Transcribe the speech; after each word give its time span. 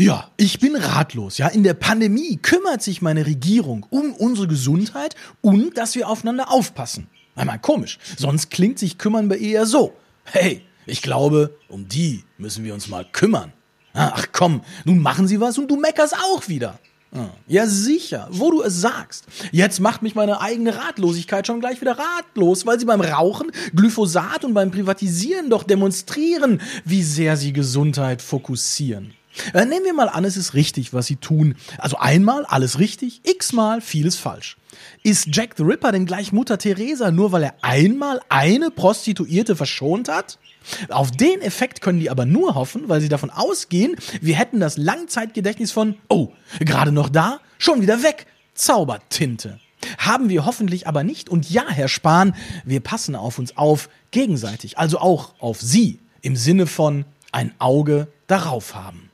Ja, 0.00 0.30
ich 0.38 0.60
bin 0.60 0.76
ratlos. 0.76 1.36
Ja, 1.36 1.48
in 1.48 1.62
der 1.62 1.74
Pandemie 1.74 2.38
kümmert 2.38 2.80
sich 2.80 3.02
meine 3.02 3.26
Regierung 3.26 3.84
um 3.90 4.14
unsere 4.14 4.48
Gesundheit 4.48 5.14
und 5.42 5.76
dass 5.76 5.94
wir 5.94 6.08
aufeinander 6.08 6.50
aufpassen. 6.50 7.06
Einmal 7.36 7.58
komisch. 7.58 7.98
Sonst 8.16 8.50
klingt 8.50 8.78
sich 8.78 8.96
kümmern 8.96 9.28
bei 9.28 9.36
ihr 9.36 9.66
so. 9.66 9.92
Hey, 10.24 10.62
ich 10.86 11.02
glaube, 11.02 11.54
um 11.68 11.86
die 11.86 12.24
müssen 12.38 12.64
wir 12.64 12.72
uns 12.72 12.88
mal 12.88 13.04
kümmern. 13.12 13.52
Ach 13.92 14.28
komm, 14.32 14.62
nun 14.86 15.00
machen 15.00 15.28
sie 15.28 15.38
was 15.38 15.58
und 15.58 15.70
du 15.70 15.76
meckerst 15.76 16.14
auch 16.14 16.48
wieder. 16.48 16.78
Ja, 17.46 17.66
sicher, 17.66 18.26
wo 18.30 18.50
du 18.52 18.62
es 18.62 18.80
sagst. 18.80 19.26
Jetzt 19.52 19.80
macht 19.80 20.00
mich 20.00 20.14
meine 20.14 20.40
eigene 20.40 20.76
Ratlosigkeit 20.76 21.46
schon 21.46 21.60
gleich 21.60 21.82
wieder 21.82 21.98
ratlos, 21.98 22.64
weil 22.64 22.80
sie 22.80 22.86
beim 22.86 23.02
Rauchen, 23.02 23.52
Glyphosat 23.74 24.46
und 24.46 24.54
beim 24.54 24.70
Privatisieren 24.70 25.50
doch 25.50 25.64
demonstrieren, 25.64 26.62
wie 26.86 27.02
sehr 27.02 27.36
sie 27.36 27.52
Gesundheit 27.52 28.22
fokussieren. 28.22 29.12
Äh, 29.54 29.64
nehmen 29.64 29.84
wir 29.84 29.94
mal 29.94 30.08
an, 30.08 30.24
es 30.24 30.36
ist 30.36 30.54
richtig, 30.54 30.92
was 30.92 31.06
sie 31.06 31.16
tun. 31.16 31.54
Also 31.78 31.96
einmal 31.96 32.44
alles 32.44 32.78
richtig, 32.78 33.20
x-mal 33.24 33.80
vieles 33.80 34.16
falsch. 34.16 34.56
Ist 35.02 35.28
Jack 35.32 35.54
the 35.56 35.62
Ripper 35.62 35.92
denn 35.92 36.06
gleich 36.06 36.32
Mutter 36.32 36.58
Teresa, 36.58 37.10
nur 37.10 37.32
weil 37.32 37.44
er 37.44 37.54
einmal 37.62 38.20
eine 38.28 38.70
Prostituierte 38.70 39.56
verschont 39.56 40.08
hat? 40.08 40.38
Auf 40.88 41.10
den 41.10 41.40
Effekt 41.40 41.80
können 41.80 42.00
die 42.00 42.10
aber 42.10 42.26
nur 42.26 42.54
hoffen, 42.54 42.88
weil 42.88 43.00
sie 43.00 43.08
davon 43.08 43.30
ausgehen, 43.30 43.96
wir 44.20 44.36
hätten 44.36 44.60
das 44.60 44.76
Langzeitgedächtnis 44.76 45.72
von, 45.72 45.96
oh, 46.08 46.32
gerade 46.60 46.92
noch 46.92 47.08
da, 47.08 47.40
schon 47.58 47.82
wieder 47.82 48.02
weg, 48.02 48.26
Zaubertinte. 48.54 49.58
Haben 49.98 50.28
wir 50.28 50.44
hoffentlich 50.44 50.86
aber 50.86 51.04
nicht. 51.04 51.30
Und 51.30 51.50
ja, 51.50 51.64
Herr 51.68 51.88
Spahn, 51.88 52.34
wir 52.64 52.80
passen 52.80 53.16
auf 53.16 53.38
uns 53.38 53.56
auf, 53.56 53.88
gegenseitig, 54.10 54.78
also 54.78 54.98
auch 54.98 55.34
auf 55.38 55.60
Sie, 55.60 55.98
im 56.20 56.36
Sinne 56.36 56.66
von 56.66 57.06
ein 57.32 57.52
Auge 57.58 58.08
darauf 58.26 58.74
haben. 58.74 59.10